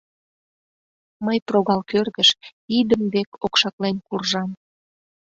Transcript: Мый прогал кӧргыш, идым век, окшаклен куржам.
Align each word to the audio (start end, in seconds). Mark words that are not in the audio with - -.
Мый 1.25 1.37
прогал 1.47 1.81
кӧргыш, 1.91 2.29
идым 2.79 3.03
век, 3.13 3.29
окшаклен 3.45 3.97
куржам. 4.07 4.49